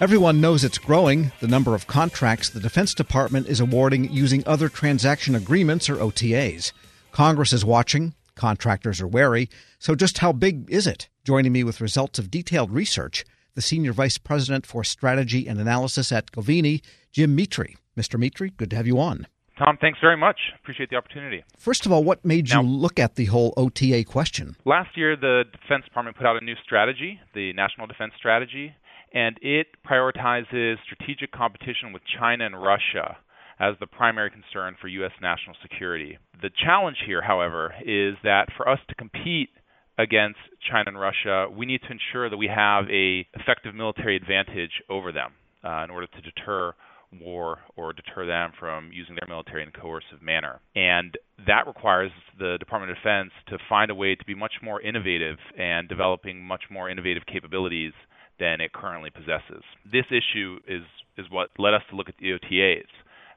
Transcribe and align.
Everyone 0.00 0.40
knows 0.40 0.62
it's 0.62 0.78
growing, 0.78 1.32
the 1.40 1.48
number 1.48 1.74
of 1.74 1.88
contracts 1.88 2.48
the 2.48 2.60
Defense 2.60 2.94
Department 2.94 3.48
is 3.48 3.58
awarding 3.58 4.08
using 4.12 4.44
other 4.46 4.68
transaction 4.68 5.34
agreements 5.34 5.90
or 5.90 5.96
OTAs. 5.96 6.70
Congress 7.10 7.52
is 7.52 7.64
watching, 7.64 8.14
contractors 8.36 9.00
are 9.00 9.08
wary, 9.08 9.50
so 9.80 9.96
just 9.96 10.18
how 10.18 10.30
big 10.30 10.70
is 10.70 10.86
it? 10.86 11.08
Joining 11.24 11.50
me 11.50 11.64
with 11.64 11.80
results 11.80 12.20
of 12.20 12.30
detailed 12.30 12.70
research, 12.70 13.24
the 13.56 13.60
Senior 13.60 13.92
Vice 13.92 14.18
President 14.18 14.66
for 14.66 14.84
Strategy 14.84 15.48
and 15.48 15.58
Analysis 15.58 16.12
at 16.12 16.30
Govini, 16.30 16.80
Jim 17.10 17.34
Mitre. 17.34 17.74
Mr. 17.96 18.20
Mitre, 18.20 18.50
good 18.56 18.70
to 18.70 18.76
have 18.76 18.86
you 18.86 19.00
on. 19.00 19.26
Tom, 19.58 19.76
thanks 19.80 19.98
very 20.00 20.16
much. 20.16 20.38
Appreciate 20.62 20.90
the 20.90 20.96
opportunity. 20.96 21.42
First 21.56 21.86
of 21.86 21.90
all, 21.90 22.04
what 22.04 22.24
made 22.24 22.48
now, 22.50 22.62
you 22.62 22.68
look 22.68 23.00
at 23.00 23.16
the 23.16 23.24
whole 23.24 23.52
OTA 23.56 24.04
question? 24.04 24.54
Last 24.64 24.96
year, 24.96 25.16
the 25.16 25.42
Defense 25.50 25.86
Department 25.86 26.16
put 26.16 26.24
out 26.24 26.40
a 26.40 26.44
new 26.44 26.54
strategy, 26.62 27.18
the 27.34 27.52
National 27.54 27.88
Defense 27.88 28.12
Strategy, 28.16 28.76
and 29.12 29.38
it 29.42 29.68
prioritizes 29.88 30.76
strategic 30.84 31.32
competition 31.32 31.92
with 31.92 32.02
China 32.18 32.46
and 32.46 32.60
Russia 32.60 33.16
as 33.60 33.74
the 33.80 33.86
primary 33.86 34.30
concern 34.30 34.76
for 34.80 34.88
U.S. 34.88 35.12
national 35.20 35.56
security. 35.62 36.18
The 36.40 36.50
challenge 36.64 36.98
here, 37.06 37.22
however, 37.22 37.74
is 37.80 38.14
that 38.22 38.46
for 38.56 38.68
us 38.68 38.78
to 38.88 38.94
compete 38.94 39.50
against 39.98 40.38
China 40.70 40.84
and 40.88 41.00
Russia, 41.00 41.48
we 41.50 41.66
need 41.66 41.80
to 41.82 41.90
ensure 41.90 42.30
that 42.30 42.36
we 42.36 42.46
have 42.46 42.84
a 42.88 43.26
effective 43.34 43.74
military 43.74 44.14
advantage 44.16 44.70
over 44.88 45.10
them 45.10 45.32
uh, 45.64 45.82
in 45.84 45.90
order 45.90 46.06
to 46.06 46.20
deter 46.20 46.72
war 47.20 47.58
or 47.76 47.92
deter 47.92 48.26
them 48.26 48.52
from 48.60 48.90
using 48.92 49.16
their 49.16 49.28
military 49.28 49.62
in 49.62 49.68
a 49.68 49.72
coercive 49.72 50.22
manner. 50.22 50.60
And 50.76 51.16
that 51.46 51.66
requires 51.66 52.12
the 52.38 52.56
Department 52.58 52.92
of 52.92 52.98
Defense 52.98 53.30
to 53.48 53.58
find 53.68 53.90
a 53.90 53.94
way 53.94 54.14
to 54.14 54.24
be 54.24 54.34
much 54.34 54.54
more 54.62 54.80
innovative 54.80 55.38
and 55.58 55.88
developing 55.88 56.44
much 56.44 56.64
more 56.70 56.90
innovative 56.90 57.24
capabilities 57.26 57.92
than 58.38 58.60
it 58.60 58.72
currently 58.72 59.10
possesses. 59.10 59.62
This 59.90 60.04
issue 60.10 60.58
is 60.66 60.82
is 61.16 61.26
what 61.30 61.50
led 61.58 61.74
us 61.74 61.82
to 61.90 61.96
look 61.96 62.08
at 62.08 62.14
the 62.18 62.30
OTAs. 62.30 62.86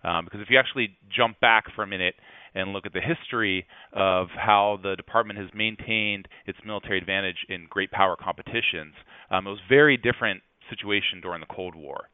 Um, 0.04 0.26
because 0.26 0.42
if 0.42 0.50
you 0.50 0.58
actually 0.58 0.98
jump 1.16 1.40
back 1.40 1.66
for 1.76 1.84
a 1.84 1.88
minute 1.88 2.16
and 2.56 2.74
look 2.74 2.86
at 2.86 2.94
the 2.94 3.02
history 3.02 3.66
of 3.94 4.28
how 4.30 4.80
the 4.82 4.96
department 4.96 5.40
has 5.40 5.50
maintained 5.54 6.28
its 6.46 6.58
military 6.66 6.98
advantage 6.98 7.46
in 7.50 7.68
great 7.70 7.92
power 7.92 8.16
competitions, 8.16 8.94
um, 9.30 9.48
it 9.48 9.50
was 9.50 9.60
very 9.70 9.98
different 9.98 10.42
situation 10.70 11.22
during 11.22 11.40
the 11.40 11.54
Cold 11.54 11.76
War. 11.76 12.10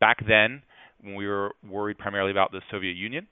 Back 0.00 0.18
then, 0.26 0.62
when 1.02 1.14
we 1.14 1.26
were 1.26 1.52
worried 1.68 1.98
primarily 1.98 2.30
about 2.30 2.52
the 2.52 2.62
Soviet 2.70 2.96
Union, 2.96 3.26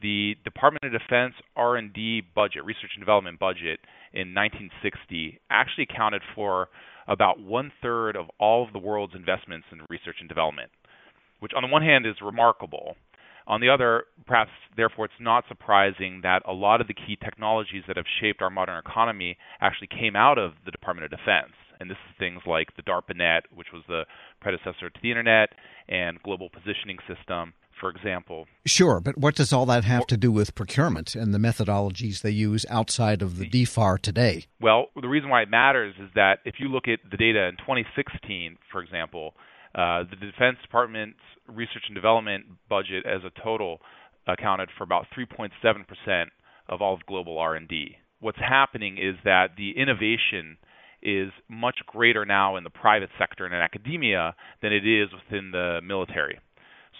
the 0.00 0.36
Department 0.44 0.84
of 0.84 0.92
Defense 0.92 1.34
R&D 1.56 2.22
budget, 2.34 2.64
research 2.64 2.90
and 2.94 3.00
development 3.02 3.38
budget 3.38 3.80
in 4.12 4.34
1960 4.34 5.40
actually 5.50 5.86
accounted 5.90 6.22
for 6.34 6.68
about 7.08 7.40
one 7.40 7.72
third 7.82 8.16
of 8.16 8.26
all 8.38 8.64
of 8.64 8.72
the 8.72 8.78
world's 8.78 9.14
investments 9.14 9.66
in 9.72 9.80
research 9.88 10.16
and 10.20 10.28
development, 10.28 10.70
which 11.40 11.52
on 11.56 11.62
the 11.62 11.68
one 11.68 11.82
hand 11.82 12.06
is 12.06 12.14
remarkable. 12.22 12.96
On 13.46 13.60
the 13.60 13.68
other, 13.68 14.04
perhaps 14.26 14.50
therefore, 14.76 15.04
it's 15.04 15.14
not 15.20 15.44
surprising 15.48 16.20
that 16.22 16.42
a 16.48 16.52
lot 16.52 16.80
of 16.80 16.88
the 16.88 16.94
key 16.94 17.16
technologies 17.22 17.82
that 17.86 17.96
have 17.96 18.06
shaped 18.20 18.40
our 18.40 18.48
modern 18.48 18.78
economy 18.78 19.36
actually 19.60 19.88
came 19.88 20.16
out 20.16 20.38
of 20.38 20.52
the 20.64 20.70
Department 20.70 21.04
of 21.04 21.10
Defense. 21.10 21.52
And 21.78 21.90
this 21.90 21.98
is 22.08 22.16
things 22.18 22.40
like 22.46 22.74
the 22.76 22.82
DARPANET, 22.82 23.42
which 23.54 23.66
was 23.72 23.82
the 23.86 24.04
predecessor 24.40 24.88
to 24.88 25.00
the 25.02 25.10
Internet, 25.10 25.50
and 25.88 26.22
Global 26.22 26.48
Positioning 26.48 26.98
System, 27.06 27.52
for 27.80 27.90
example. 27.90 28.46
Sure, 28.66 29.00
but 29.00 29.18
what 29.18 29.34
does 29.34 29.52
all 29.52 29.66
that 29.66 29.84
have 29.84 30.06
to 30.06 30.16
do 30.16 30.30
with 30.30 30.54
procurement 30.54 31.14
and 31.14 31.34
the 31.34 31.38
methodologies 31.38 32.22
they 32.22 32.30
use 32.30 32.64
outside 32.68 33.22
of 33.22 33.38
the 33.38 33.48
DFAR 33.48 33.98
today? 33.98 34.46
Well, 34.60 34.86
the 35.00 35.08
reason 35.08 35.28
why 35.30 35.42
it 35.42 35.50
matters 35.50 35.94
is 36.00 36.10
that 36.14 36.38
if 36.44 36.56
you 36.58 36.68
look 36.68 36.88
at 36.88 37.00
the 37.10 37.16
data 37.16 37.46
in 37.46 37.56
2016, 37.58 38.56
for 38.70 38.82
example, 38.82 39.34
uh, 39.74 40.04
the 40.08 40.16
Defense 40.16 40.58
Department's 40.62 41.18
research 41.48 41.84
and 41.88 41.94
development 41.94 42.46
budget 42.68 43.04
as 43.06 43.22
a 43.24 43.42
total 43.42 43.80
accounted 44.26 44.68
for 44.76 44.84
about 44.84 45.06
3.7% 45.16 46.26
of 46.68 46.80
all 46.80 46.94
of 46.94 47.04
global 47.06 47.38
R&D. 47.38 47.96
What's 48.20 48.38
happening 48.38 48.96
is 48.98 49.16
that 49.24 49.48
the 49.56 49.72
innovation 49.76 50.56
is 51.02 51.30
much 51.48 51.76
greater 51.86 52.24
now 52.24 52.56
in 52.56 52.64
the 52.64 52.70
private 52.70 53.10
sector 53.18 53.44
and 53.44 53.54
in 53.54 53.60
academia 53.60 54.34
than 54.62 54.72
it 54.72 54.86
is 54.86 55.08
within 55.12 55.50
the 55.50 55.80
military. 55.84 56.38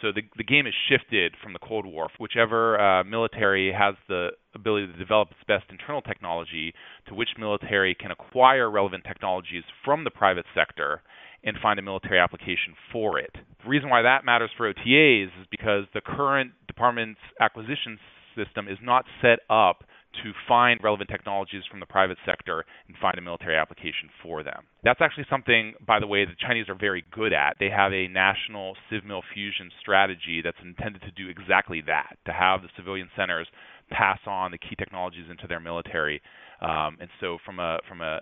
So 0.05 0.13
the 0.13 0.21
the 0.37 0.45
game 0.45 0.67
has 0.67 0.75
shifted 0.87 1.35
from 1.43 1.55
the 1.55 1.59
Cold 1.59 1.87
War. 1.87 2.11
Whichever 2.19 2.79
uh, 2.79 3.05
military 3.05 3.73
has 3.73 3.95
the 4.07 4.33
ability 4.55 4.89
to 4.89 4.99
develop 4.99 5.31
its 5.31 5.41
best 5.49 5.65
internal 5.71 6.03
technology, 6.03 6.75
to 7.09 7.15
which 7.15 7.31
military 7.39 7.95
can 7.95 8.11
acquire 8.11 8.71
relevant 8.71 9.05
technologies 9.09 9.65
from 9.83 10.05
the 10.05 10.11
private 10.11 10.45
sector 10.55 11.01
and 11.43 11.57
find 11.63 11.79
a 11.79 11.83
military 11.83 12.19
application 12.19 12.75
for 12.93 13.19
it. 13.19 13.31
The 13.63 13.69
reason 13.69 13.89
why 13.89 14.03
that 14.03 14.27
matters 14.27 14.51
for 14.55 14.71
OTAs 14.71 15.29
is 15.41 15.47
because 15.51 15.85
the 15.95 16.03
current 16.03 16.53
department's 16.67 17.21
acquisition 17.41 17.99
system 18.37 18.69
is 18.69 18.79
not 18.83 19.07
set 19.23 19.39
up 19.49 19.85
to 20.23 20.33
find 20.47 20.81
relevant 20.83 21.11
technologies 21.11 21.63
from 21.71 21.81
the 21.81 21.87
private 21.87 22.19
sector 22.25 22.65
and 22.89 22.97
find 22.99 23.19
a 23.19 23.21
military 23.21 23.57
application 23.57 24.09
for 24.23 24.43
them. 24.43 24.65
That's 24.83 25.01
actually 25.01 25.27
something, 25.29 25.75
by 25.87 26.01
the 26.01 26.07
way, 26.07 26.25
the 26.25 26.37
Chinese 26.39 26.69
are 26.69 26.75
very 26.75 27.05
good 27.11 27.33
at. 27.33 27.57
They 27.59 27.71
have 27.71 27.93
a 27.93 28.09
national 28.09 28.77
civmil 28.91 29.23
fusion 29.33 29.71
strategy 29.81 30.41
that's 30.43 30.59
intended 30.63 31.03
to 31.03 31.11
do 31.11 31.29
exactly 31.29 31.83
that, 31.87 32.17
to 32.27 32.33
have 32.33 32.63
the 32.63 32.69
civilian 32.77 33.09
centers 33.17 33.49
pass 33.91 34.19
on 34.27 34.51
the 34.51 34.59
key 34.59 34.75
technologies 34.77 35.27
into 35.31 35.47
their 35.47 35.61
military. 35.61 36.21
Um, 36.61 36.97
and 37.01 37.09
so, 37.21 37.39
from 37.45 37.59
a 37.59 37.79
from 37.89 38.01
a 38.01 38.21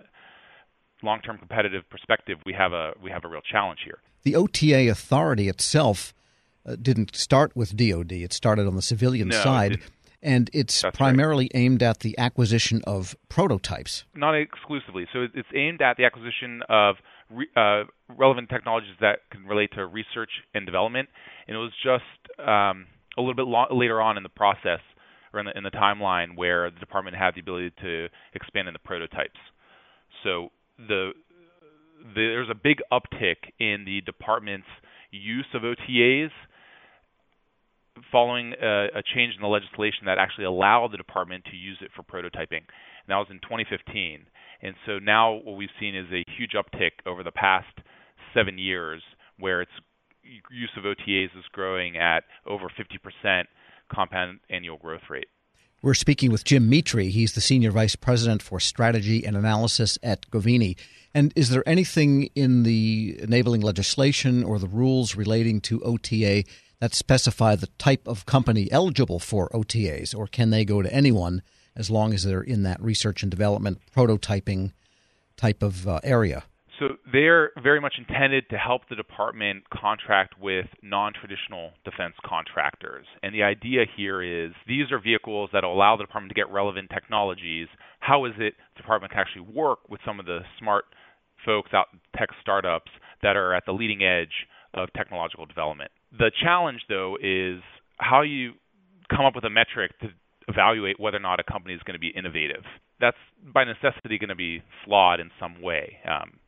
long-term 1.01 1.37
competitive 1.37 1.83
perspective, 1.89 2.39
we 2.45 2.53
have 2.53 2.73
a 2.73 2.93
we 3.01 3.11
have 3.11 3.23
a 3.23 3.27
real 3.27 3.41
challenge 3.41 3.79
here. 3.85 3.99
The 4.23 4.35
OTA 4.35 4.89
authority 4.89 5.47
itself 5.49 6.13
uh, 6.65 6.75
didn't 6.81 7.15
start 7.15 7.55
with 7.55 7.75
DoD; 7.75 8.11
it 8.11 8.33
started 8.33 8.67
on 8.67 8.75
the 8.75 8.81
civilian 8.81 9.29
no, 9.29 9.41
side 9.41 9.79
and 10.23 10.49
it's 10.53 10.81
That's 10.81 10.97
primarily 10.97 11.45
right. 11.53 11.61
aimed 11.61 11.83
at 11.83 11.99
the 11.99 12.17
acquisition 12.17 12.81
of 12.87 13.15
prototypes. 13.29 14.05
Not 14.15 14.33
exclusively. 14.35 15.05
So 15.13 15.27
it's 15.33 15.47
aimed 15.53 15.81
at 15.81 15.97
the 15.97 16.05
acquisition 16.05 16.61
of 16.69 16.95
re, 17.29 17.47
uh, 17.55 17.83
relevant 18.09 18.49
technologies 18.49 18.95
that 19.01 19.19
can 19.31 19.45
relate 19.45 19.71
to 19.73 19.85
research 19.85 20.31
and 20.53 20.65
development. 20.65 21.09
And 21.47 21.55
it 21.55 21.59
was 21.59 21.71
just 21.83 22.39
um, 22.39 22.87
a 23.17 23.21
little 23.21 23.35
bit 23.35 23.47
lo- 23.47 23.67
later 23.71 24.01
on 24.01 24.17
in 24.17 24.23
the 24.23 24.29
process 24.29 24.79
or 25.33 25.39
in 25.39 25.45
the, 25.45 25.57
in 25.57 25.63
the 25.63 25.71
timeline 25.71 26.35
where 26.35 26.69
the 26.71 26.79
department 26.79 27.17
had 27.17 27.35
the 27.35 27.41
ability 27.41 27.71
to 27.81 28.07
expand 28.33 28.67
in 28.67 28.73
the 28.73 28.79
prototypes. 28.79 29.39
So 30.23 30.49
the, 30.77 31.11
the 32.13 32.13
there's 32.15 32.49
a 32.49 32.55
big 32.55 32.77
uptick 32.91 33.51
in 33.59 33.83
the 33.85 34.01
department's 34.05 34.67
use 35.11 35.47
of 35.53 35.63
OTAs 35.63 36.31
following 38.11 38.53
a, 38.61 38.85
a, 38.95 39.03
change 39.15 39.35
in 39.35 39.41
the 39.41 39.47
legislation 39.47 40.05
that 40.05 40.17
actually 40.17 40.45
allowed 40.45 40.91
the 40.91 40.97
department 40.97 41.45
to 41.45 41.55
use 41.55 41.77
it 41.81 41.91
for 41.95 42.03
prototyping. 42.03 42.63
And 43.05 43.09
that 43.09 43.17
was 43.17 43.27
in 43.29 43.39
2015. 43.39 44.25
And 44.61 44.75
so 44.85 44.99
now 44.99 45.33
what 45.33 45.57
we've 45.57 45.73
seen 45.79 45.95
is 45.95 46.07
a 46.11 46.23
huge 46.37 46.53
uptick 46.53 47.05
over 47.05 47.23
the 47.23 47.31
past 47.31 47.67
seven 48.33 48.57
years 48.57 49.03
where 49.37 49.61
its 49.61 49.71
use 50.23 50.71
of 50.77 50.83
OTAs 50.83 51.37
is 51.37 51.45
growing 51.51 51.97
at 51.97 52.23
over 52.47 52.67
50% 52.69 53.43
compound 53.93 54.39
annual 54.49 54.77
growth 54.77 55.09
rate. 55.09 55.27
We're 55.81 55.93
speaking 55.95 56.31
with 56.31 56.45
Jim 56.45 56.69
Mitre. 56.69 57.01
He's 57.01 57.33
the 57.33 57.41
Senior 57.41 57.71
Vice 57.71 57.97
President 57.97 58.41
for 58.41 58.61
Strategy 58.61 59.25
and 59.25 59.35
Analysis 59.35 59.99
at 60.01 60.29
Govini. 60.31 60.77
And 61.13 61.33
is 61.35 61.49
there 61.49 61.67
anything 61.67 62.29
in 62.35 62.63
the 62.63 63.19
enabling 63.21 63.61
legislation 63.61 64.45
or 64.45 64.59
the 64.59 64.67
rules 64.67 65.15
relating 65.15 65.59
to 65.61 65.81
OTA 65.81 66.45
that 66.79 66.93
specify 66.93 67.55
the 67.55 67.67
type 67.77 68.07
of 68.07 68.25
company 68.25 68.71
eligible 68.71 69.19
for 69.19 69.49
OTAs, 69.49 70.15
or 70.15 70.27
can 70.27 70.49
they 70.49 70.65
go 70.65 70.81
to 70.81 70.93
anyone 70.93 71.41
as 71.75 71.89
long 71.89 72.13
as 72.13 72.23
they're 72.23 72.41
in 72.41 72.63
that 72.63 72.81
research 72.81 73.23
and 73.23 73.31
development 73.31 73.79
prototyping 73.95 74.71
type 75.37 75.63
of 75.63 75.87
uh, 75.87 75.99
area? 76.03 76.43
So 76.79 76.97
they're 77.11 77.51
very 77.61 77.79
much 77.79 77.95
intended 77.97 78.49
to 78.49 78.57
help 78.57 78.89
the 78.89 78.95
department 78.95 79.63
contract 79.69 80.39
with 80.39 80.65
non-traditional 80.81 81.71
defense 81.85 82.15
contractors. 82.25 83.05
And 83.21 83.33
the 83.33 83.43
idea 83.43 83.85
here 83.95 84.21
is 84.21 84.53
these 84.67 84.91
are 84.91 84.99
vehicles 84.99 85.51
that 85.53 85.63
allow 85.63 85.95
the 85.95 86.03
department 86.03 86.31
to 86.31 86.35
get 86.35 86.51
relevant 86.51 86.89
technologies. 86.89 87.67
How 87.99 88.25
is 88.25 88.33
it 88.37 88.55
the 88.75 88.81
department 88.81 89.13
can 89.13 89.21
actually 89.21 89.53
work 89.53 89.87
with 89.89 90.01
some 90.05 90.19
of 90.19 90.25
the 90.25 90.39
smart 90.59 90.85
folks 91.45 91.73
out 91.73 91.87
tech 92.17 92.29
startups 92.41 92.91
that 93.21 93.35
are 93.35 93.53
at 93.53 93.65
the 93.65 93.71
leading 93.71 94.03
edge 94.03 94.47
of 94.73 94.89
technological 94.93 95.45
development? 95.45 95.91
The 96.17 96.31
challenge, 96.41 96.81
though, 96.89 97.17
is 97.21 97.61
how 97.97 98.21
you 98.21 98.53
come 99.09 99.25
up 99.25 99.35
with 99.35 99.43
a 99.43 99.49
metric 99.49 99.91
to 100.01 100.09
evaluate 100.47 100.99
whether 100.99 101.17
or 101.17 101.21
not 101.21 101.39
a 101.39 101.43
company 101.43 101.73
is 101.73 101.81
going 101.83 101.93
to 101.95 101.99
be 101.99 102.09
innovative. 102.09 102.63
That's 102.99 103.17
by 103.53 103.63
necessity 103.63 104.17
going 104.17 104.29
to 104.29 104.35
be 104.35 104.61
flawed 104.85 105.19
in 105.19 105.31
some 105.39 105.61
way. 105.61 105.97
Um, 106.07 106.39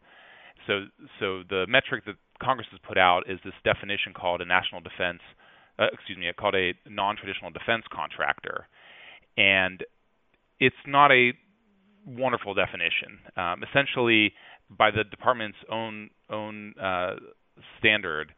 so, 0.68 0.86
so 1.19 1.44
the 1.50 1.66
metric 1.68 2.06
that 2.06 2.16
Congress 2.42 2.68
has 2.72 2.80
put 2.86 2.98
out 2.98 3.30
is 3.30 3.39
this 3.44 3.54
definition 3.63 4.13
called 4.13 4.42
a 4.42 4.45
national 4.45 4.81
defense, 4.81 5.22
uh, 5.80 5.88
excuse 5.94 6.18
me, 6.18 6.31
called 6.38 6.56
a 6.56 6.74
non-traditional 6.89 7.51
defense 7.51 7.83
contractor, 7.94 8.68
and 9.38 9.83
it's 10.60 10.75
not 10.88 11.12
a 11.12 11.33
wonderful 12.06 12.54
definition. 12.54 13.19
Um, 13.36 13.63
essentially, 13.63 14.33
by 14.69 14.92
the 14.92 15.04
department's 15.04 15.57
own 15.72 16.10
own 16.30 16.74
uh, 16.81 17.16
standard, 17.79 18.33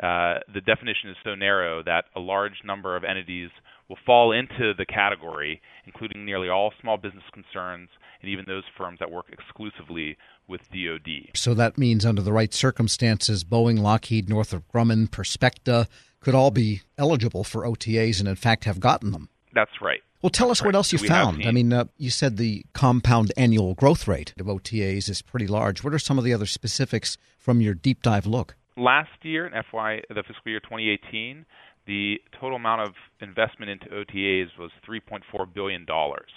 uh, 0.00 0.40
the 0.52 0.60
definition 0.60 1.10
is 1.10 1.16
so 1.24 1.34
narrow 1.34 1.82
that 1.82 2.04
a 2.16 2.20
large 2.20 2.62
number 2.64 2.96
of 2.96 3.04
entities 3.04 3.50
will 3.88 3.98
fall 4.06 4.32
into 4.32 4.72
the 4.76 4.86
category, 4.86 5.60
including 5.84 6.24
nearly 6.24 6.48
all 6.48 6.72
small 6.80 6.96
business 6.96 7.24
concerns 7.32 7.88
and 8.20 8.30
even 8.30 8.44
those 8.46 8.64
firms 8.76 8.98
that 9.00 9.10
work 9.10 9.26
exclusively 9.30 10.16
with 10.48 10.60
DoD. 10.70 11.30
So 11.34 11.54
that 11.54 11.76
means, 11.76 12.06
under 12.06 12.22
the 12.22 12.32
right 12.32 12.54
circumstances, 12.54 13.44
Boeing, 13.44 13.80
Lockheed, 13.80 14.28
Northrop 14.28 14.64
Grumman, 14.72 15.08
Perspecta 15.08 15.88
could 16.20 16.34
all 16.34 16.50
be 16.50 16.82
eligible 16.96 17.44
for 17.44 17.64
OTAs 17.66 18.20
and, 18.20 18.28
in 18.28 18.36
fact, 18.36 18.64
have 18.64 18.80
gotten 18.80 19.10
them. 19.12 19.28
That's 19.54 19.82
right. 19.82 20.00
Well, 20.22 20.30
tell 20.30 20.48
That's 20.48 20.60
us 20.60 20.62
right. 20.62 20.68
what 20.68 20.74
else 20.76 20.92
you 20.92 20.98
We 21.02 21.08
found. 21.08 21.44
I 21.44 21.50
mean, 21.50 21.72
uh, 21.72 21.86
you 21.98 22.10
said 22.10 22.36
the 22.36 22.64
compound 22.72 23.32
annual 23.36 23.74
growth 23.74 24.06
rate 24.06 24.32
of 24.38 24.46
OTAs 24.46 25.08
is 25.08 25.20
pretty 25.20 25.48
large. 25.48 25.82
What 25.82 25.92
are 25.92 25.98
some 25.98 26.16
of 26.16 26.24
the 26.24 26.32
other 26.32 26.46
specifics 26.46 27.18
from 27.38 27.60
your 27.60 27.74
deep 27.74 28.02
dive 28.02 28.24
look? 28.24 28.54
Last 28.76 29.10
year, 29.22 29.46
in 29.46 29.52
FY, 29.70 30.02
the 30.08 30.22
fiscal 30.26 30.50
year 30.50 30.60
2018, 30.60 31.44
the 31.86 32.16
total 32.40 32.56
amount 32.56 32.82
of 32.82 32.94
investment 33.20 33.70
into 33.70 33.86
OTAs 33.86 34.58
was 34.58 34.70
3.4 34.88 35.52
billion 35.52 35.84
dollars. 35.84 36.30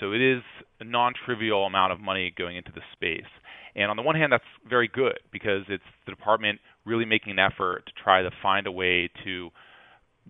So 0.00 0.12
it 0.12 0.20
is 0.20 0.42
a 0.80 0.84
non-trivial 0.84 1.66
amount 1.66 1.92
of 1.92 2.00
money 2.00 2.32
going 2.36 2.56
into 2.56 2.72
the 2.72 2.80
space. 2.92 3.30
And 3.76 3.90
on 3.90 3.96
the 3.96 4.02
one 4.02 4.16
hand, 4.16 4.32
that's 4.32 4.44
very 4.68 4.88
good 4.88 5.18
because 5.32 5.62
it's 5.68 5.84
the 6.06 6.12
department 6.12 6.60
really 6.84 7.04
making 7.04 7.32
an 7.32 7.38
effort 7.38 7.84
to 7.86 7.92
try 8.02 8.22
to 8.22 8.30
find 8.42 8.66
a 8.66 8.72
way 8.72 9.10
to 9.24 9.50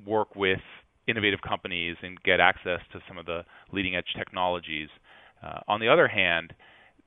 work 0.06 0.34
with 0.34 0.60
innovative 1.06 1.40
companies 1.46 1.96
and 2.02 2.20
get 2.22 2.40
access 2.40 2.80
to 2.92 3.00
some 3.06 3.18
of 3.18 3.26
the 3.26 3.42
leading 3.72 3.96
edge 3.96 4.14
technologies. 4.16 4.88
Uh, 5.42 5.60
on 5.68 5.80
the 5.80 5.88
other 5.88 6.08
hand, 6.08 6.52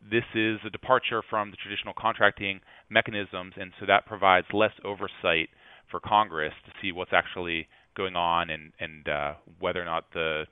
this 0.01 0.23
is 0.35 0.59
a 0.65 0.69
departure 0.69 1.21
from 1.29 1.51
the 1.51 1.57
traditional 1.57 1.93
contracting 1.97 2.59
mechanisms, 2.89 3.53
and 3.59 3.71
so 3.79 3.85
that 3.85 4.05
provides 4.05 4.47
less 4.53 4.73
oversight 4.83 5.49
for 5.89 5.99
Congress 5.99 6.53
to 6.65 6.71
see 6.81 6.91
what's 6.91 7.13
actually 7.13 7.67
going 7.95 8.15
on 8.15 8.49
and, 8.49 8.71
and 8.79 9.07
uh, 9.09 9.33
whether 9.59 9.81
or 9.81 9.85
not 9.85 10.05
the 10.13 10.43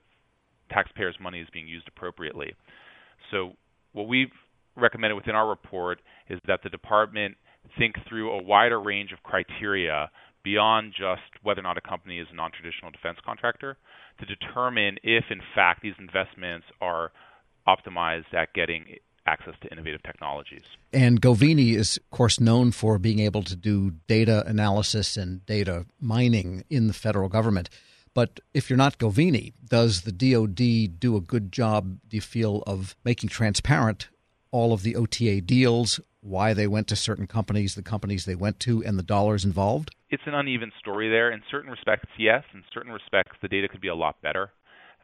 taxpayers' 0.70 1.16
money 1.20 1.40
is 1.40 1.48
being 1.52 1.68
used 1.68 1.88
appropriately. 1.88 2.54
So, 3.30 3.52
what 3.92 4.08
we've 4.08 4.32
recommended 4.76 5.14
within 5.14 5.34
our 5.34 5.48
report 5.48 6.00
is 6.28 6.38
that 6.46 6.60
the 6.62 6.68
department 6.68 7.36
think 7.78 7.94
through 8.08 8.32
a 8.32 8.42
wider 8.42 8.80
range 8.80 9.12
of 9.12 9.22
criteria 9.22 10.10
beyond 10.44 10.92
just 10.92 11.22
whether 11.42 11.60
or 11.60 11.62
not 11.62 11.78
a 11.78 11.80
company 11.80 12.18
is 12.18 12.26
a 12.32 12.34
non 12.34 12.50
traditional 12.52 12.90
defense 12.90 13.18
contractor 13.24 13.76
to 14.20 14.26
determine 14.26 14.96
if, 15.02 15.24
in 15.30 15.40
fact, 15.54 15.82
these 15.82 15.94
investments 15.98 16.66
are 16.80 17.10
optimized 17.66 18.32
at 18.32 18.52
getting 18.54 18.84
access 19.26 19.54
to 19.62 19.70
innovative 19.72 20.02
technologies. 20.02 20.62
And 20.92 21.20
Govini 21.20 21.74
is, 21.74 21.96
of 21.96 22.10
course, 22.10 22.40
known 22.40 22.72
for 22.72 22.98
being 22.98 23.18
able 23.18 23.42
to 23.42 23.56
do 23.56 23.92
data 24.06 24.44
analysis 24.46 25.16
and 25.16 25.44
data 25.46 25.86
mining 26.00 26.64
in 26.70 26.86
the 26.86 26.92
federal 26.92 27.28
government. 27.28 27.68
But 28.14 28.40
if 28.54 28.70
you're 28.70 28.78
not 28.78 28.98
Govini, 28.98 29.52
does 29.68 30.02
the 30.02 30.12
DoD 30.12 30.98
do 30.98 31.16
a 31.16 31.20
good 31.20 31.52
job, 31.52 31.98
do 32.08 32.16
you 32.16 32.22
feel, 32.22 32.62
of 32.66 32.96
making 33.04 33.28
transparent 33.28 34.08
all 34.50 34.72
of 34.72 34.82
the 34.82 34.96
OTA 34.96 35.42
deals, 35.42 36.00
why 36.22 36.54
they 36.54 36.66
went 36.66 36.88
to 36.88 36.96
certain 36.96 37.26
companies, 37.26 37.74
the 37.74 37.82
companies 37.82 38.24
they 38.24 38.34
went 38.34 38.58
to, 38.60 38.82
and 38.82 38.98
the 38.98 39.02
dollars 39.02 39.44
involved? 39.44 39.90
It's 40.08 40.22
an 40.26 40.34
uneven 40.34 40.72
story 40.78 41.10
there. 41.10 41.30
In 41.30 41.42
certain 41.50 41.70
respects, 41.70 42.08
yes. 42.18 42.42
In 42.54 42.64
certain 42.72 42.92
respects, 42.92 43.36
the 43.42 43.48
data 43.48 43.68
could 43.68 43.80
be 43.82 43.88
a 43.88 43.94
lot 43.94 44.20
better. 44.22 44.50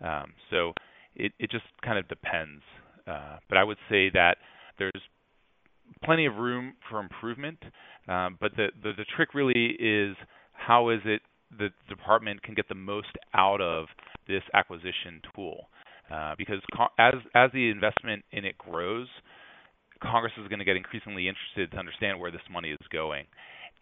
Um, 0.00 0.32
so 0.50 0.72
it, 1.14 1.32
it 1.38 1.50
just 1.50 1.64
kind 1.84 1.98
of 1.98 2.08
depends. 2.08 2.62
Uh, 3.06 3.38
but 3.49 3.58
I 3.58 3.64
would 3.64 3.78
say 3.88 4.10
that 4.10 4.37
there's 4.78 4.93
plenty 6.04 6.26
of 6.26 6.37
room 6.37 6.75
for 6.88 7.00
improvement. 7.00 7.58
Um, 8.08 8.38
but 8.40 8.52
the, 8.56 8.69
the, 8.82 8.93
the 8.96 9.04
trick 9.16 9.34
really 9.34 9.76
is 9.78 10.16
how 10.52 10.90
is 10.90 11.00
it 11.04 11.22
the 11.58 11.69
department 11.88 12.43
can 12.43 12.54
get 12.54 12.69
the 12.69 12.75
most 12.75 13.08
out 13.34 13.60
of 13.60 13.87
this 14.26 14.43
acquisition 14.54 15.20
tool? 15.34 15.69
Uh, 16.12 16.34
because 16.37 16.60
co- 16.76 16.93
as 16.99 17.14
as 17.34 17.50
the 17.52 17.70
investment 17.70 18.25
in 18.32 18.44
it 18.44 18.58
grows, 18.58 19.08
Congress 20.02 20.32
is 20.37 20.49
going 20.49 20.58
to 20.58 20.64
get 20.64 20.76
increasingly 20.76 21.28
interested 21.28 21.70
to 21.70 21.78
understand 21.78 22.19
where 22.19 22.31
this 22.31 22.43
money 22.50 22.70
is 22.70 22.87
going, 22.93 23.25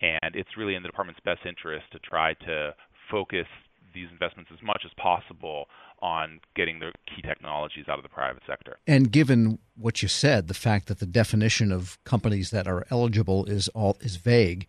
and 0.00 0.34
it's 0.34 0.50
really 0.56 0.74
in 0.74 0.82
the 0.82 0.88
department's 0.88 1.20
best 1.24 1.40
interest 1.46 1.86
to 1.92 1.98
try 2.00 2.34
to 2.34 2.74
focus 3.10 3.46
these 3.94 4.08
investments 4.10 4.50
as 4.52 4.62
much 4.62 4.82
as 4.84 4.90
possible 4.96 5.66
on 6.02 6.40
getting 6.56 6.78
the 6.78 6.92
key 7.06 7.22
technologies 7.22 7.86
out 7.88 7.98
of 7.98 8.02
the 8.02 8.08
private 8.08 8.42
sector. 8.46 8.78
And 8.86 9.12
given 9.12 9.58
what 9.76 10.02
you 10.02 10.08
said, 10.08 10.48
the 10.48 10.54
fact 10.54 10.86
that 10.88 10.98
the 10.98 11.06
definition 11.06 11.72
of 11.72 11.98
companies 12.04 12.50
that 12.50 12.66
are 12.66 12.86
eligible 12.90 13.44
is 13.44 13.68
all 13.68 13.96
is 14.00 14.16
vague, 14.16 14.66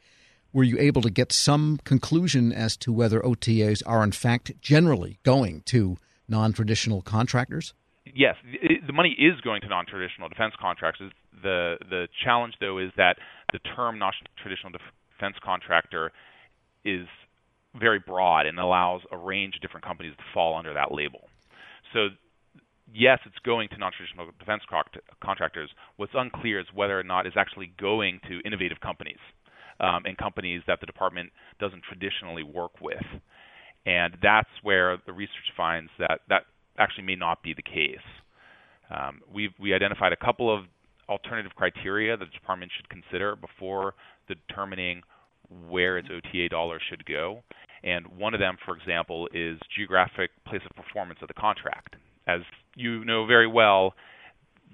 were 0.53 0.63
you 0.63 0.77
able 0.79 1.01
to 1.01 1.09
get 1.09 1.31
some 1.31 1.79
conclusion 1.83 2.51
as 2.51 2.75
to 2.77 2.91
whether 2.91 3.21
OTAs 3.21 3.81
are 3.85 4.03
in 4.03 4.11
fact 4.11 4.51
generally 4.61 5.19
going 5.23 5.61
to 5.67 5.97
non-traditional 6.27 7.01
contractors? 7.01 7.73
Yes, 8.13 8.35
the 8.85 8.93
money 8.93 9.15
is 9.17 9.39
going 9.41 9.61
to 9.61 9.67
non-traditional 9.67 10.27
defense 10.27 10.53
contractors. 10.59 11.11
The 11.43 11.77
the 11.89 12.07
challenge 12.23 12.55
though 12.59 12.77
is 12.77 12.91
that 12.97 13.17
the 13.53 13.59
term 13.59 13.99
non-traditional 13.99 14.71
defense 14.71 15.35
contractor 15.43 16.11
is 16.83 17.07
very 17.81 17.99
broad 17.99 18.45
and 18.45 18.59
allows 18.59 19.01
a 19.11 19.17
range 19.17 19.55
of 19.55 19.61
different 19.61 19.85
companies 19.85 20.13
to 20.17 20.23
fall 20.33 20.57
under 20.57 20.73
that 20.73 20.93
label. 20.93 21.27
So, 21.93 22.09
yes, 22.93 23.19
it's 23.25 23.39
going 23.43 23.67
to 23.69 23.77
non-traditional 23.77 24.27
defense 24.39 24.61
contractors. 25.21 25.69
What's 25.97 26.13
unclear 26.15 26.59
is 26.59 26.67
whether 26.73 26.97
or 26.97 27.03
not 27.03 27.25
it's 27.25 27.37
actually 27.37 27.73
going 27.79 28.21
to 28.29 28.39
innovative 28.45 28.79
companies 28.79 29.19
um, 29.81 30.03
and 30.05 30.17
companies 30.17 30.61
that 30.67 30.79
the 30.79 30.85
department 30.85 31.31
doesn't 31.59 31.83
traditionally 31.83 32.43
work 32.43 32.79
with. 32.79 33.03
And 33.85 34.15
that's 34.21 34.49
where 34.61 34.97
the 35.05 35.13
research 35.13 35.51
finds 35.57 35.89
that 35.97 36.21
that 36.29 36.43
actually 36.77 37.03
may 37.03 37.15
not 37.15 37.41
be 37.41 37.53
the 37.53 37.63
case. 37.63 38.05
Um, 38.95 39.21
we 39.33 39.49
we 39.59 39.73
identified 39.73 40.13
a 40.13 40.23
couple 40.23 40.55
of 40.55 40.65
alternative 41.09 41.51
criteria 41.55 42.15
that 42.15 42.25
the 42.25 42.31
department 42.31 42.71
should 42.75 42.87
consider 42.89 43.35
before 43.35 43.95
determining 44.27 45.01
where 45.67 45.97
its 45.97 46.07
OTA 46.09 46.49
dollars 46.49 46.81
should 46.89 47.05
go. 47.05 47.43
And 47.83 48.05
one 48.17 48.33
of 48.33 48.39
them, 48.39 48.57
for 48.65 48.75
example, 48.75 49.27
is 49.33 49.59
geographic 49.75 50.31
place 50.45 50.61
of 50.69 50.75
performance 50.75 51.19
of 51.21 51.27
the 51.27 51.33
contract. 51.33 51.95
As 52.27 52.41
you 52.75 53.03
know 53.05 53.25
very 53.25 53.47
well, 53.47 53.95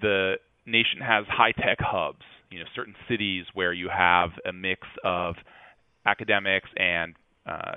the 0.02 0.36
nation 0.66 1.00
has 1.02 1.26
high 1.30 1.54
tech 1.54 1.78
hubs, 1.80 2.26
you 2.52 2.60
know, 2.60 2.66
certain 2.76 2.96
cities 3.10 3.46
where 3.54 3.74
you 3.74 3.90
have 3.90 4.32
a 4.46 4.52
mix 4.52 4.82
of 5.04 5.36
academics 6.06 6.70
and 6.76 7.16
uh, 7.46 7.76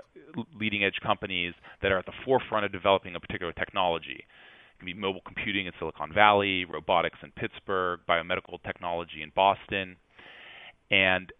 leading 0.58 0.84
edge 0.84 0.98
companies 1.02 1.54
that 1.82 1.92
are 1.92 1.98
at 1.98 2.06
the 2.06 2.12
forefront 2.24 2.64
of 2.64 2.72
developing 2.72 3.14
a 3.14 3.20
particular 3.20 3.52
technology. 3.52 4.24
It 4.24 4.78
can 4.78 4.86
be 4.86 4.94
mobile 4.94 5.20
computing 5.24 5.66
in 5.66 5.72
Silicon 5.78 6.12
Valley, 6.12 6.64
robotics 6.64 7.18
in 7.22 7.30
Pittsburgh, 7.32 8.00
biomedical 8.08 8.60
technology 8.64 9.22
in 9.22 9.30
Boston. 9.34 9.96
And 10.90 11.32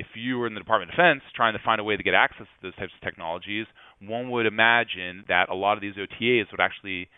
if 0.00 0.06
you 0.14 0.38
were 0.38 0.46
in 0.46 0.54
the 0.54 0.60
Department 0.60 0.90
of 0.90 0.96
Defense 0.96 1.22
trying 1.34 1.52
to 1.52 1.60
find 1.64 1.80
a 1.80 1.84
way 1.84 1.96
to 1.96 2.02
get 2.02 2.14
access 2.14 2.46
to 2.46 2.62
those 2.62 2.74
types 2.76 2.92
of 2.94 3.04
technologies, 3.04 3.66
one 4.00 4.30
would 4.30 4.46
imagine 4.46 5.24
that 5.28 5.48
a 5.48 5.54
lot 5.54 5.76
of 5.76 5.80
these 5.80 5.94
OTAs 5.94 6.50
would 6.50 6.60
actually 6.60 7.08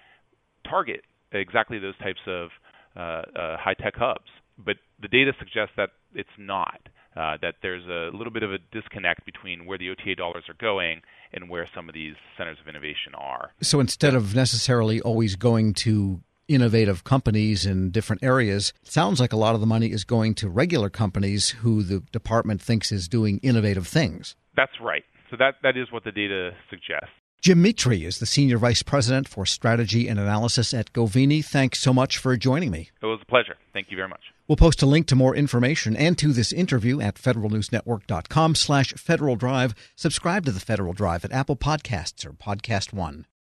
target 0.68 1.00
exactly 1.32 1.78
those 1.78 1.96
types 1.98 2.20
of 2.26 2.48
uh, 2.96 3.00
uh, 3.00 3.56
high 3.56 3.74
tech 3.74 3.94
hubs. 3.96 4.28
But 4.58 4.76
the 5.00 5.08
data 5.08 5.32
suggests 5.38 5.74
that 5.76 5.90
it's 6.14 6.28
not. 6.38 6.80
Uh, 7.16 7.38
that 7.40 7.54
there's 7.62 7.84
a 7.86 8.14
little 8.14 8.32
bit 8.32 8.42
of 8.42 8.52
a 8.52 8.58
disconnect 8.72 9.24
between 9.24 9.64
where 9.64 9.78
the 9.78 9.88
OTA 9.88 10.14
dollars 10.16 10.44
are 10.50 10.56
going 10.60 11.00
and 11.32 11.48
where 11.48 11.66
some 11.74 11.88
of 11.88 11.94
these 11.94 12.12
centers 12.36 12.58
of 12.60 12.68
innovation 12.68 13.14
are. 13.14 13.52
So 13.62 13.80
instead 13.80 14.14
of 14.14 14.34
necessarily 14.34 15.00
always 15.00 15.34
going 15.34 15.72
to 15.84 16.20
innovative 16.48 17.04
companies 17.04 17.66
in 17.66 17.90
different 17.90 18.22
areas, 18.22 18.72
it 18.82 18.92
sounds 18.92 19.20
like 19.20 19.32
a 19.32 19.36
lot 19.36 19.54
of 19.54 19.60
the 19.60 19.66
money 19.66 19.90
is 19.90 20.04
going 20.04 20.34
to 20.34 20.48
regular 20.48 20.90
companies 20.90 21.50
who 21.50 21.82
the 21.82 22.00
department 22.12 22.60
thinks 22.62 22.92
is 22.92 23.08
doing 23.08 23.38
innovative 23.42 23.86
things. 23.86 24.36
That's 24.56 24.80
right. 24.80 25.04
So 25.30 25.36
that, 25.38 25.56
that 25.62 25.76
is 25.76 25.90
what 25.90 26.04
the 26.04 26.12
data 26.12 26.52
suggests. 26.70 27.10
Jim 27.42 27.62
Mitre 27.62 27.92
is 27.92 28.18
the 28.18 28.26
Senior 28.26 28.58
Vice 28.58 28.82
President 28.82 29.28
for 29.28 29.46
Strategy 29.46 30.08
and 30.08 30.18
Analysis 30.18 30.72
at 30.72 30.92
Govini. 30.92 31.44
Thanks 31.44 31.78
so 31.78 31.92
much 31.92 32.18
for 32.18 32.36
joining 32.36 32.70
me. 32.70 32.90
It 33.02 33.06
was 33.06 33.20
a 33.22 33.26
pleasure. 33.26 33.56
Thank 33.72 33.90
you 33.90 33.96
very 33.96 34.08
much. 34.08 34.22
We'll 34.48 34.56
post 34.56 34.82
a 34.82 34.86
link 34.86 35.06
to 35.08 35.16
more 35.16 35.36
information 35.36 35.96
and 35.96 36.16
to 36.18 36.32
this 36.32 36.52
interview 36.52 37.00
at 37.00 37.16
federalnewsnetwork.com 37.16 38.54
slash 38.54 38.94
Federal 38.94 39.36
Drive. 39.36 39.74
Subscribe 39.94 40.44
to 40.46 40.52
the 40.52 40.60
Federal 40.60 40.92
Drive 40.92 41.24
at 41.24 41.32
Apple 41.32 41.56
Podcasts 41.56 42.24
or 42.24 42.32
Podcast 42.32 42.92
One. 42.92 43.26